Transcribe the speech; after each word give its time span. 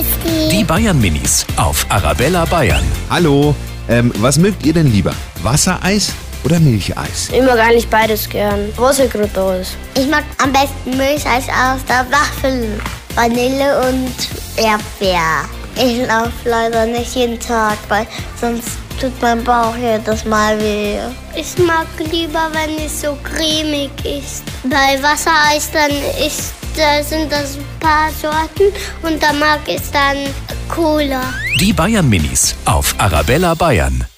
Christi. 0.00 0.48
Die 0.50 0.64
Bayern 0.64 0.98
Minis 0.98 1.44
auf 1.56 1.84
Arabella 1.90 2.46
Bayern. 2.46 2.84
Hallo, 3.10 3.54
ähm, 3.88 4.10
was 4.16 4.38
mögt 4.38 4.64
ihr 4.64 4.72
denn 4.72 4.90
lieber? 4.90 5.12
Wassereis 5.42 6.12
oder 6.42 6.58
Milcheis? 6.58 7.28
Ich 7.30 7.42
mag 7.42 7.58
eigentlich 7.58 7.88
beides 7.88 8.26
gern. 8.26 8.70
Was 8.76 8.98
ihr 8.98 9.08
gerade 9.08 9.28
da 9.34 9.56
ist. 9.56 9.76
Ich 9.94 10.08
mag 10.08 10.24
am 10.42 10.52
besten 10.52 10.96
Milcheis 10.96 11.44
aus 11.48 11.84
der 11.86 12.06
Waffel. 12.10 12.80
Vanille 13.14 13.88
und 13.88 14.14
Erdbeer. 14.56 15.44
Ich 15.76 16.06
laufe 16.06 16.30
leider 16.48 16.86
nicht 16.86 17.14
jeden 17.14 17.38
Tag, 17.38 17.76
weil 17.88 18.06
sonst 18.40 18.78
tut 19.00 19.20
mein 19.22 19.42
Bauch 19.42 19.76
jedes 19.76 20.24
Mal 20.24 20.60
weh. 20.60 20.98
Ich 21.34 21.56
mag 21.58 21.86
lieber, 22.10 22.50
wenn 22.52 22.84
es 22.84 23.00
so 23.00 23.16
cremig 23.22 23.90
ist. 24.04 24.44
Bei 24.64 25.02
Wassereis 25.02 25.70
dann 25.72 25.90
ist, 26.26 26.52
da 26.76 27.02
sind 27.02 27.32
das 27.32 27.56
ein 27.56 27.64
paar 27.80 28.10
Sorten 28.10 28.72
und 29.02 29.22
da 29.22 29.32
mag 29.32 29.60
ich 29.66 29.80
dann 29.92 30.18
Cola. 30.68 31.22
Die 31.58 31.72
Bayern 31.72 32.08
Minis 32.08 32.54
auf 32.64 32.94
Arabella 32.98 33.54
Bayern. 33.54 34.09